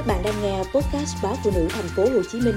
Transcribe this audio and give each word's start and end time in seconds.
Các 0.00 0.06
bạn 0.06 0.22
đang 0.22 0.42
nghe 0.42 0.58
podcast 0.58 1.16
báo 1.22 1.36
phụ 1.44 1.50
nữ 1.54 1.68
thành 1.70 1.88
phố 1.96 2.02
Hồ 2.02 2.22
Chí 2.32 2.40
Minh 2.40 2.54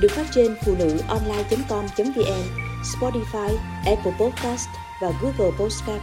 được 0.00 0.08
phát 0.10 0.26
trên 0.34 0.54
phụ 0.64 0.74
nữ 0.78 0.98
online.com.vn, 1.08 2.42
Spotify, 2.82 3.56
Apple 3.86 4.12
Podcast 4.20 4.68
và 5.02 5.12
Google 5.22 5.56
Podcast. 5.58 6.02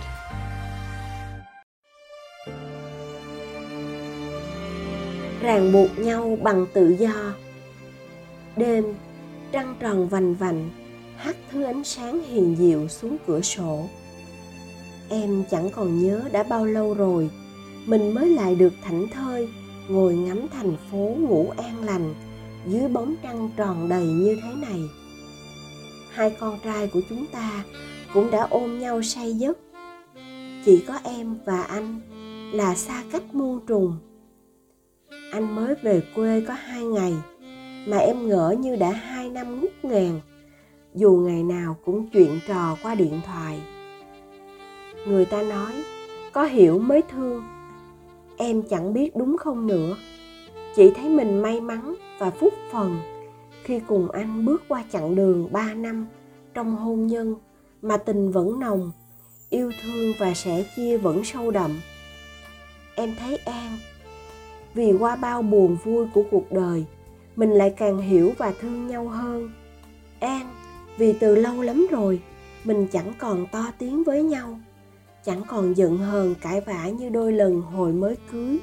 Ràng 5.41 5.71
buộc 5.71 6.00
nhau 6.00 6.38
bằng 6.41 6.66
tự 6.73 6.96
do. 7.00 7.34
Đêm, 8.55 8.86
trăng 9.52 9.75
tròn 9.80 10.07
vành 10.07 10.36
vành, 10.36 10.70
hắt 11.18 11.36
thứ 11.52 11.64
ánh 11.64 11.84
sáng 11.84 12.23
hiền 12.23 12.55
diệu 12.60 12.88
xuống 12.88 13.18
cửa 13.28 13.41
sổ. 13.41 13.89
Em 15.10 15.44
chẳng 15.52 15.70
còn 15.70 16.04
nhớ 16.04 16.21
đã 16.32 16.44
bao 16.44 16.66
lâu 16.66 16.94
rồi 16.94 17.30
mình 17.86 18.14
mới 18.14 18.30
lại 18.30 18.55
được 18.55 18.73
thảnh 18.84 19.07
thơi 19.07 19.48
ngồi 19.89 20.15
ngắm 20.15 20.47
thành 20.52 20.75
phố 20.91 21.15
ngủ 21.20 21.54
an 21.57 21.83
lành, 21.83 22.14
dưới 22.68 22.87
bóng 22.87 23.15
trăng 23.23 23.50
tròn 23.57 23.89
đầy 23.89 24.06
như 24.06 24.37
thế 24.43 24.50
này. 24.68 24.82
Hai 26.11 26.36
con 26.39 26.59
trai 26.64 26.87
của 26.87 27.01
chúng 27.09 27.25
ta 27.32 27.64
cũng 28.14 28.32
đã 28.32 28.47
ôm 28.50 28.79
nhau 28.79 29.01
say 29.01 29.33
giấc. 29.33 29.57
Chỉ 30.65 30.83
có 30.87 31.00
em 31.04 31.37
và 31.46 31.61
anh 31.61 32.00
là 32.53 32.75
xa 32.75 33.03
cách 33.11 33.36
muôn 33.36 33.59
trùng. 33.67 33.97
Anh 35.31 35.56
mới 35.56 35.75
về 35.81 36.02
quê 36.16 36.42
có 36.47 36.53
hai 36.53 36.84
ngày, 36.84 37.14
mà 37.88 37.97
em 37.97 38.28
ngỡ 38.28 38.56
như 38.59 38.75
đã 38.75 38.92
hai 38.92 39.30
năm 39.30 39.61
ngút 39.61 39.72
ngàn, 39.84 40.20
dù 40.95 41.11
ngày 41.11 41.44
nào 41.44 41.78
cũng 41.86 42.09
chuyện 42.09 42.39
trò 42.47 42.78
qua 42.84 42.95
điện 42.95 43.22
thoại. 43.25 43.61
Người 45.08 45.25
ta 45.25 45.42
nói, 45.42 45.73
có 46.31 46.44
hiểu 46.44 46.80
mới 46.80 47.02
thương 47.02 47.44
em 48.38 48.64
chẳng 48.69 48.94
biết 48.94 49.16
đúng 49.16 49.38
không 49.38 49.67
nữa. 49.67 49.95
Chỉ 50.75 50.92
thấy 50.95 51.09
mình 51.09 51.42
may 51.42 51.61
mắn 51.61 51.95
và 52.19 52.30
phúc 52.31 52.53
phần 52.72 53.00
khi 53.64 53.80
cùng 53.88 54.12
anh 54.12 54.45
bước 54.45 54.64
qua 54.67 54.84
chặng 54.92 55.16
đường 55.16 55.48
ba 55.52 55.73
năm 55.73 56.08
trong 56.54 56.76
hôn 56.76 57.08
nhân 57.08 57.36
mà 57.81 57.98
tình 57.98 58.31
vẫn 58.31 58.59
nồng, 58.59 58.92
yêu 59.50 59.72
thương 59.84 60.14
và 60.20 60.34
sẻ 60.34 60.66
chia 60.76 60.98
vẫn 60.98 61.23
sâu 61.23 61.52
đậm. 61.52 61.80
Em 62.95 63.14
thấy 63.20 63.38
an, 63.38 63.78
vì 64.73 64.94
qua 65.00 65.16
bao 65.16 65.42
buồn 65.42 65.78
vui 65.84 66.08
của 66.14 66.23
cuộc 66.31 66.52
đời, 66.52 66.86
mình 67.36 67.52
lại 67.52 67.73
càng 67.78 67.98
hiểu 67.98 68.34
và 68.38 68.54
thương 68.61 68.88
nhau 68.88 69.08
hơn. 69.08 69.52
An, 70.20 70.50
vì 70.98 71.14
từ 71.14 71.36
lâu 71.36 71.61
lắm 71.61 71.88
rồi, 71.92 72.22
mình 72.64 72.88
chẳng 72.88 73.14
còn 73.17 73.45
to 73.52 73.72
tiếng 73.78 74.04
với 74.04 74.23
nhau 74.23 74.59
chẳng 75.26 75.42
còn 75.48 75.78
giận 75.78 75.98
hờn 75.98 76.36
cãi 76.36 76.62
vã 76.62 76.90
như 76.90 77.10
đôi 77.10 77.32
lần 77.32 77.62
hồi 77.62 77.94
mới 77.94 78.16
cưới. 78.32 78.58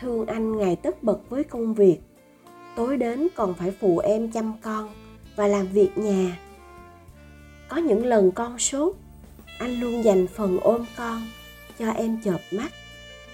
Thương 0.00 0.26
anh 0.26 0.56
ngày 0.56 0.76
tất 0.76 1.02
bật 1.02 1.18
với 1.28 1.44
công 1.44 1.74
việc. 1.74 1.98
Tối 2.76 2.96
đến 2.96 3.28
còn 3.36 3.54
phải 3.54 3.70
phụ 3.80 3.98
em 3.98 4.30
chăm 4.30 4.52
con 4.62 4.90
và 5.36 5.46
làm 5.46 5.66
việc 5.66 5.98
nhà. 5.98 6.38
Có 7.68 7.76
những 7.76 8.06
lần 8.06 8.32
con 8.32 8.58
sốt, 8.58 8.96
anh 9.58 9.80
luôn 9.80 10.04
dành 10.04 10.26
phần 10.26 10.58
ôm 10.60 10.84
con 10.96 11.22
cho 11.78 11.90
em 11.90 12.18
chợp 12.24 12.40
mắt, 12.52 12.72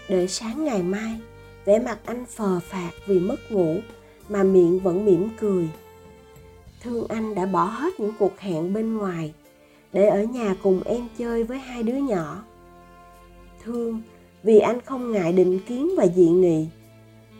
để 0.08 0.27
sáng 0.27 0.64
ngày 0.64 0.83
mai, 0.83 1.20
vẻ 1.64 1.78
mặt 1.78 1.98
anh 2.05 2.25
phờ 2.27 2.61
phạt 2.61 2.91
vì 3.06 3.20
mất 3.20 3.53
ngủ 3.53 3.77
mà 4.28 4.42
miệng 4.42 4.81
vẫn 4.81 5.05
mỉm 5.05 5.28
cười. 5.41 5.69
Thương 6.83 7.06
anh 7.08 7.34
đã 7.34 7.47
bỏ 7.47 7.64
hết 7.64 8.00
những 8.00 8.12
cuộc 8.19 8.38
hẹn 8.38 8.72
bên 8.72 8.97
ngoài 8.97 9.34
để 9.92 10.06
ở 10.06 10.22
nhà 10.22 10.55
cùng 10.62 10.83
em 10.84 11.08
chơi 11.19 11.44
với 11.44 11.58
hai 11.58 11.83
đứa 11.83 11.96
nhỏ 11.96 12.42
thương 13.64 14.02
vì 14.42 14.58
anh 14.58 14.80
không 14.80 15.12
ngại 15.12 15.32
định 15.32 15.58
kiến 15.66 15.91
và 15.97 16.06
dị 16.06 16.28
nghị 16.28 16.69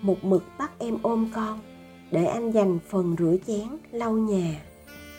một 0.01 0.25
mực 0.25 0.43
bắt 0.59 0.71
em 0.79 0.99
ôm 1.03 1.29
con 1.35 1.61
để 2.11 2.25
anh 2.25 2.51
dành 2.51 2.79
phần 2.89 3.17
rửa 3.19 3.37
chén 3.47 3.69
lau 3.93 4.13
nhà 4.13 4.61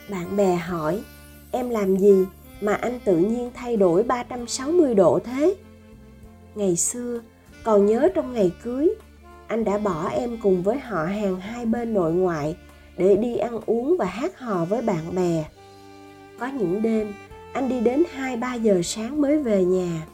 bạn 0.10 0.38
bè 0.38 0.56
hỏi 0.56 1.04
em 1.52 1.70
làm 1.70 1.98
gì 1.98 2.26
mà 2.62 2.74
anh 2.74 3.00
tự 3.06 3.18
nhiên 3.18 3.52
thay 3.54 3.78
đổi 3.78 4.04
360 4.04 4.96
độ 4.96 5.20
thế? 5.24 5.56
Ngày 6.56 6.76
xưa, 6.76 7.22
còn 7.64 7.86
nhớ 7.86 8.10
trong 8.16 8.34
ngày 8.34 8.52
cưới, 8.64 8.90
anh 9.48 9.64
đã 9.64 9.78
bỏ 9.78 10.10
em 10.10 10.38
cùng 10.42 10.64
với 10.64 10.80
họ 10.80 11.06
hàng 11.06 11.40
hai 11.40 11.66
bên 11.66 11.94
nội 11.94 12.14
ngoại 12.14 12.58
để 12.98 13.16
đi 13.16 13.38
ăn 13.38 13.60
uống 13.66 13.98
và 13.98 14.06
hát 14.06 14.40
hò 14.40 14.66
với 14.66 14.82
bạn 14.82 15.16
bè. 15.16 15.46
Có 16.40 16.48
những 16.48 16.82
đêm, 16.82 17.14
anh 17.54 17.70
đi 17.70 17.80
đến 17.80 18.04
2-3 18.18 18.62
giờ 18.62 18.82
sáng 18.84 19.22
mới 19.22 19.44
về 19.44 19.66
nhà, 19.66 20.08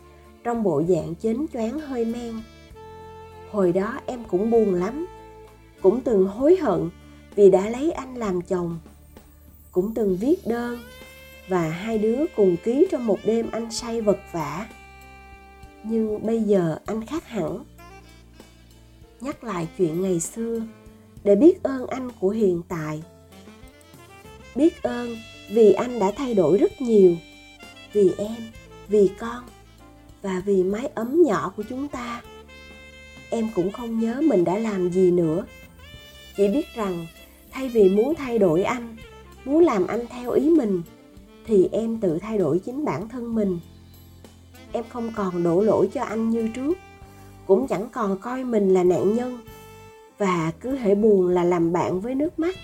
trong 0.44 0.64
bộ 0.64 0.84
dạng 0.90 1.16
chến 1.16 1.46
choáng 1.54 1.80
hơi 1.80 2.06
men. 2.06 2.34
Hồi 3.52 3.72
đó 3.72 4.00
em 4.06 4.24
cũng 4.24 4.52
buồn 4.52 4.74
lắm, 4.74 5.08
cũng 5.82 6.02
từng 6.02 6.28
hối 6.28 6.56
hận 6.56 6.90
vì 7.36 7.52
đã 7.52 7.70
lấy 7.70 7.92
anh 7.92 8.16
làm 8.16 8.42
chồng. 8.42 8.80
Cũng 9.72 9.94
từng 9.94 10.18
viết 10.18 10.48
đơn 10.48 10.80
và 11.48 11.70
hai 11.70 11.98
đứa 11.98 12.26
cùng 12.36 12.58
ký 12.64 12.88
trong 12.92 13.06
một 13.06 13.20
đêm 13.26 13.52
anh 13.52 13.72
say 13.72 14.02
vật 14.02 14.20
vả. 14.32 14.68
Nhưng 15.84 16.26
bây 16.26 16.42
giờ 16.44 16.78
anh 16.86 17.06
khác 17.06 17.28
hẳn. 17.28 17.64
Nhắc 19.22 19.44
lại 19.44 19.68
chuyện 19.78 20.02
ngày 20.02 20.20
xưa 20.20 20.62
để 21.24 21.36
biết 21.36 21.64
ơn 21.64 21.88
anh 21.88 22.12
của 22.20 22.30
hiện 22.30 22.62
tại. 22.68 23.04
Biết 24.56 24.84
ơn 24.84 25.16
vì 25.50 25.74
anh 25.74 26.00
đã 26.00 26.12
thay 26.12 26.34
đổi 26.34 26.58
rất 26.58 26.82
nhiều. 26.82 27.16
Vì 27.94 28.12
em, 28.18 28.36
vì 28.88 29.10
con, 29.20 29.44
và 30.22 30.42
vì 30.46 30.64
mái 30.64 30.90
ấm 30.96 31.24
nhỏ 31.24 31.54
của 31.58 31.64
chúng 31.70 31.88
ta. 31.88 32.22
Em 33.30 33.50
cũng 33.56 33.72
không 33.72 34.00
nhớ 34.00 34.22
mình 34.22 34.44
đã 34.44 34.58
làm 34.58 34.92
gì 34.92 35.12
nữa. 35.12 35.46
Chỉ 36.38 36.48
biết 36.48 36.66
rằng, 36.76 37.08
thay 37.52 37.70
vì 37.70 37.90
muốn 37.90 38.16
thay 38.16 38.40
đổi 38.40 38.64
anh, 38.64 38.96
muốn 39.46 39.64
làm 39.64 39.88
anh 39.88 40.06
theo 40.10 40.32
ý 40.32 40.50
mình, 40.50 40.82
thì 41.46 41.70
em 41.72 41.98
tự 41.98 42.20
thay 42.20 42.38
đổi 42.38 42.60
chính 42.60 42.86
bản 42.86 43.10
thân 43.10 43.36
mình. 43.36 43.60
Em 44.72 44.84
không 44.90 45.12
còn 45.16 45.44
đổ 45.44 45.62
lỗi 45.62 45.90
cho 45.94 46.04
anh 46.04 46.30
như 46.30 46.50
trước, 46.56 46.78
cũng 47.48 47.68
chẳng 47.68 47.90
còn 47.92 48.18
coi 48.18 48.44
mình 48.44 48.74
là 48.74 48.84
nạn 48.84 49.14
nhân, 49.14 49.40
và 50.18 50.52
cứ 50.60 50.76
hễ 50.76 50.96
buồn 50.96 51.28
là 51.28 51.44
làm 51.44 51.74
bạn 51.74 52.02
với 52.02 52.16
nước 52.16 52.40
mắt 52.40 52.56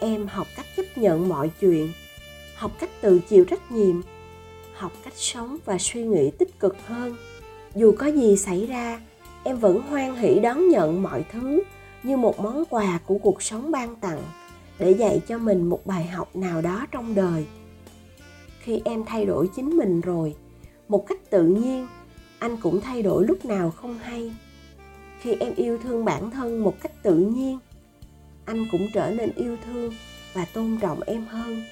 em 0.00 0.26
học 0.26 0.46
cách 0.56 0.66
chấp 0.76 0.98
nhận 0.98 1.28
mọi 1.28 1.50
chuyện, 1.60 1.92
học 2.54 2.72
cách 2.80 2.90
tự 3.00 3.20
chịu 3.28 3.44
trách 3.44 3.72
nhiệm, 3.72 4.00
học 4.74 4.92
cách 5.04 5.12
sống 5.16 5.58
và 5.64 5.78
suy 5.80 6.04
nghĩ 6.04 6.30
tích 6.38 6.60
cực 6.60 6.76
hơn. 6.86 7.16
Dù 7.74 7.94
có 7.98 8.06
gì 8.06 8.36
xảy 8.36 8.66
ra, 8.66 9.00
em 9.44 9.56
vẫn 9.56 9.80
hoan 9.80 10.16
hỷ 10.16 10.38
đón 10.38 10.68
nhận 10.68 11.02
mọi 11.02 11.24
thứ 11.32 11.62
như 12.02 12.16
một 12.16 12.40
món 12.40 12.64
quà 12.70 13.00
của 13.06 13.18
cuộc 13.18 13.42
sống 13.42 13.70
ban 13.70 13.96
tặng 13.96 14.22
để 14.78 14.90
dạy 14.90 15.20
cho 15.28 15.38
mình 15.38 15.68
một 15.68 15.86
bài 15.86 16.04
học 16.04 16.36
nào 16.36 16.62
đó 16.62 16.86
trong 16.90 17.14
đời. 17.14 17.46
Khi 18.60 18.82
em 18.84 19.04
thay 19.04 19.26
đổi 19.26 19.48
chính 19.56 19.76
mình 19.76 20.00
rồi, 20.00 20.34
một 20.88 21.06
cách 21.08 21.30
tự 21.30 21.44
nhiên, 21.44 21.86
anh 22.38 22.56
cũng 22.56 22.80
thay 22.80 23.02
đổi 23.02 23.26
lúc 23.26 23.44
nào 23.44 23.70
không 23.70 23.98
hay. 23.98 24.32
Khi 25.20 25.34
em 25.40 25.54
yêu 25.56 25.78
thương 25.82 26.04
bản 26.04 26.30
thân 26.30 26.64
một 26.64 26.74
cách 26.82 27.02
tự 27.02 27.16
nhiên 27.16 27.58
anh 28.50 28.66
cũng 28.70 28.88
trở 28.92 29.10
nên 29.10 29.30
yêu 29.36 29.56
thương 29.66 29.92
và 30.32 30.44
tôn 30.44 30.78
trọng 30.80 31.00
em 31.02 31.26
hơn. 31.26 31.62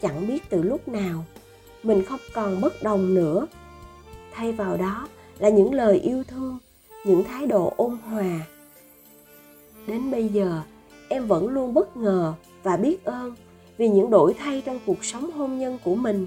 Chẳng 0.00 0.28
biết 0.28 0.42
từ 0.48 0.62
lúc 0.62 0.88
nào, 0.88 1.24
mình 1.82 2.04
không 2.04 2.20
còn 2.34 2.60
bất 2.60 2.82
đồng 2.82 3.14
nữa. 3.14 3.46
Thay 4.32 4.52
vào 4.52 4.76
đó 4.76 5.08
là 5.38 5.48
những 5.48 5.74
lời 5.74 5.98
yêu 6.00 6.24
thương, 6.24 6.58
những 7.04 7.24
thái 7.24 7.46
độ 7.46 7.72
ôn 7.76 7.96
hòa. 7.96 8.40
Đến 9.86 10.10
bây 10.10 10.28
giờ, 10.28 10.62
em 11.08 11.26
vẫn 11.26 11.48
luôn 11.48 11.74
bất 11.74 11.96
ngờ 11.96 12.34
và 12.62 12.76
biết 12.76 13.04
ơn 13.04 13.34
vì 13.76 13.88
những 13.88 14.10
đổi 14.10 14.34
thay 14.34 14.62
trong 14.66 14.78
cuộc 14.86 15.04
sống 15.04 15.30
hôn 15.30 15.58
nhân 15.58 15.78
của 15.84 15.94
mình. 15.94 16.26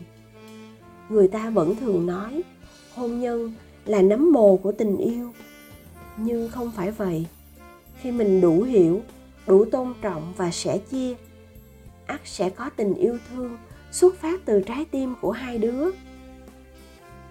Người 1.09 1.27
ta 1.27 1.49
vẫn 1.49 1.75
thường 1.75 2.05
nói, 2.05 2.41
hôn 2.95 3.19
nhân 3.19 3.53
là 3.85 4.01
nấm 4.01 4.31
mồ 4.31 4.57
của 4.57 4.71
tình 4.71 4.97
yêu. 4.97 5.31
Nhưng 6.17 6.49
không 6.49 6.71
phải 6.75 6.91
vậy 6.91 7.25
khi 8.01 8.11
mình 8.11 8.41
đủ 8.41 8.61
hiểu, 8.61 9.01
đủ 9.47 9.65
tôn 9.65 9.93
trọng 10.01 10.33
và 10.37 10.51
sẻ 10.51 10.77
chia. 10.77 11.15
Ắt 12.05 12.21
sẽ 12.25 12.49
có 12.49 12.69
tình 12.75 12.93
yêu 12.93 13.17
thương 13.29 13.57
xuất 13.91 14.15
phát 14.15 14.41
từ 14.45 14.61
trái 14.61 14.85
tim 14.91 15.15
của 15.21 15.31
hai 15.31 15.57
đứa. 15.57 15.85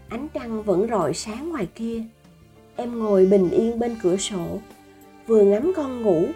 Ánh 0.09 0.29
trăng 0.35 0.63
vẫn 0.63 0.89
rọi 0.91 1.15
sáng 1.15 1.49
ngoài 1.49 1.69
kia. 1.75 2.03
Em 2.77 2.99
ngồi 2.99 3.27
bình 3.27 3.51
yên 3.51 3.79
bên 3.79 3.97
cửa 4.03 4.17
sổ, 4.17 4.59
vừa 5.27 5.43
ngắm 5.43 5.73
con 5.77 6.03
ngủ, 6.03 6.27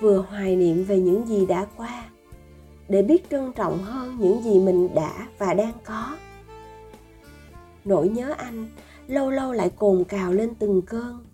vừa 0.00 0.18
hoài 0.18 0.56
niệm 0.56 0.84
về 0.84 0.98
những 0.98 1.26
gì 1.26 1.46
đã 1.46 1.66
qua, 1.76 2.04
để 2.88 3.02
biết 3.02 3.30
trân 3.30 3.52
trọng 3.52 3.78
hơn 3.78 4.16
những 4.20 4.42
gì 4.42 4.60
mình 4.60 4.94
đã 4.94 5.26
và 5.38 5.54
đang 5.54 5.72
có. 5.84 6.16
Nỗi 7.84 8.08
nhớ 8.08 8.34
anh 8.38 8.68
lâu 9.08 9.30
lâu 9.30 9.52
lại 9.52 9.70
cồn 9.76 10.04
cào 10.04 10.32
lên 10.32 10.54
từng 10.58 10.82
cơn 10.82 11.29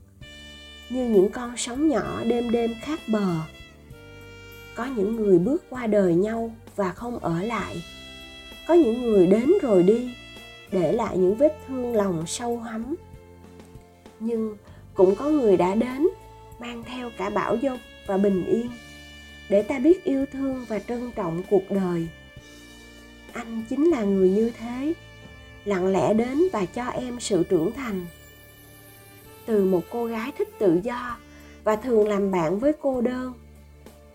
như 0.90 1.08
những 1.08 1.28
con 1.28 1.56
sóng 1.56 1.88
nhỏ 1.88 2.24
đêm 2.24 2.50
đêm 2.50 2.74
khác 2.80 3.00
bờ. 3.08 3.34
Có 4.74 4.84
những 4.84 5.16
người 5.16 5.38
bước 5.38 5.64
qua 5.70 5.86
đời 5.86 6.14
nhau 6.14 6.54
và 6.76 6.92
không 6.92 7.18
ở 7.18 7.42
lại. 7.42 7.84
Có 8.68 8.74
những 8.74 9.02
người 9.02 9.26
đến 9.26 9.52
rồi 9.62 9.82
đi, 9.82 10.10
để 10.72 10.92
lại 10.92 11.18
những 11.18 11.34
vết 11.34 11.58
thương 11.66 11.94
lòng 11.94 12.24
sâu 12.26 12.58
hắm. 12.58 12.94
Nhưng 14.20 14.56
cũng 14.94 15.14
có 15.14 15.28
người 15.28 15.56
đã 15.56 15.74
đến, 15.74 16.08
mang 16.58 16.82
theo 16.82 17.10
cả 17.18 17.30
bảo 17.30 17.56
dông 17.62 17.78
và 18.06 18.16
bình 18.16 18.46
yên, 18.46 18.70
để 19.48 19.62
ta 19.62 19.78
biết 19.78 20.04
yêu 20.04 20.26
thương 20.32 20.64
và 20.68 20.78
trân 20.78 21.10
trọng 21.16 21.42
cuộc 21.50 21.70
đời. 21.70 22.08
Anh 23.32 23.64
chính 23.68 23.84
là 23.84 24.04
người 24.04 24.30
như 24.30 24.52
thế, 24.58 24.92
lặng 25.64 25.86
lẽ 25.86 26.14
đến 26.14 26.42
và 26.52 26.64
cho 26.64 26.84
em 26.84 27.20
sự 27.20 27.44
trưởng 27.50 27.72
thành 27.72 28.06
từ 29.46 29.64
một 29.64 29.82
cô 29.90 30.04
gái 30.04 30.32
thích 30.38 30.48
tự 30.58 30.80
do 30.82 31.16
và 31.64 31.76
thường 31.76 32.08
làm 32.08 32.30
bạn 32.30 32.58
với 32.58 32.72
cô 32.82 33.00
đơn. 33.00 33.32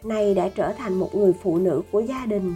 Nay 0.04 0.34
đã 0.34 0.50
trở 0.50 0.74
thành 0.74 0.94
một 0.94 1.16
người 1.16 1.34
phụ 1.44 1.58
nữ 1.58 1.82
của 1.92 2.00
gia 2.00 2.26
đình, 2.26 2.56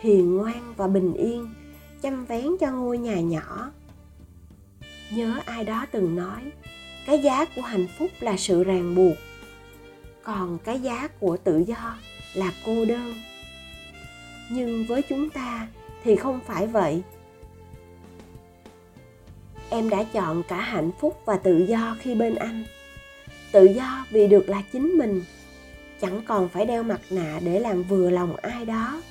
hiền 0.00 0.36
ngoan 0.36 0.74
và 0.76 0.86
bình 0.86 1.14
yên, 1.14 1.54
chăm 2.02 2.24
vén 2.24 2.46
cho 2.60 2.70
ngôi 2.70 2.98
nhà 2.98 3.20
nhỏ. 3.20 3.70
Nhớ 5.12 5.40
ai 5.46 5.64
đó 5.64 5.86
từng 5.92 6.16
nói, 6.16 6.52
cái 7.06 7.22
giá 7.22 7.44
của 7.56 7.62
hạnh 7.62 7.86
phúc 7.98 8.10
là 8.20 8.36
sự 8.36 8.64
ràng 8.64 8.94
buộc, 8.94 9.16
còn 10.22 10.58
cái 10.58 10.80
giá 10.80 11.08
của 11.08 11.36
tự 11.36 11.58
do 11.58 11.96
là 12.34 12.52
cô 12.66 12.84
đơn. 12.84 13.14
Nhưng 14.50 14.86
với 14.88 15.02
chúng 15.02 15.30
ta 15.30 15.68
thì 16.04 16.16
không 16.16 16.40
phải 16.46 16.66
vậy 16.66 17.02
em 19.70 19.90
đã 19.90 20.02
chọn 20.02 20.42
cả 20.42 20.60
hạnh 20.60 20.90
phúc 21.00 21.22
và 21.24 21.36
tự 21.36 21.58
do 21.68 21.96
khi 22.00 22.14
bên 22.14 22.34
anh. 22.34 22.64
Tự 23.52 23.64
do 23.64 24.06
vì 24.10 24.26
được 24.26 24.48
là 24.48 24.62
chính 24.72 24.88
mình. 24.88 25.22
Chẳng 26.00 26.22
còn 26.26 26.48
phải 26.48 26.66
đeo 26.66 26.82
mặt 26.82 27.00
nạ 27.10 27.40
để 27.44 27.60
làm 27.60 27.82
vừa 27.82 28.10
lòng 28.10 28.36
ai 28.36 28.64
đó. 28.64 29.02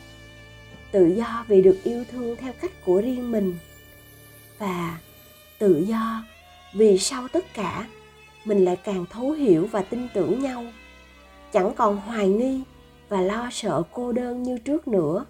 Tự 0.91 1.07
do 1.07 1.45
vì 1.47 1.61
được 1.61 1.77
yêu 1.83 2.03
thương 2.11 2.35
theo 2.35 2.53
cách 2.61 2.71
của 2.85 3.01
riêng 3.01 3.31
mình. 3.31 3.57
Và 4.57 4.97
tự 5.59 5.83
do 5.87 6.23
vì 6.73 6.97
sau 6.97 7.27
tất 7.27 7.53
cả, 7.53 7.87
mình 8.45 8.65
lại 8.65 8.75
càng 8.75 9.05
thấu 9.09 9.31
hiểu 9.31 9.67
và 9.71 9.81
tin 9.81 10.07
tưởng 10.13 10.39
nhau. 10.39 10.65
Chẳng 11.53 11.73
còn 11.75 11.97
hoài 11.97 12.27
nghi 12.27 12.61
và 13.09 13.21
lo 13.21 13.49
sợ 13.51 13.83
cô 13.91 14.11
đơn 14.11 14.43
như 14.43 14.57
trước 14.57 14.87
nữa. 14.87 15.25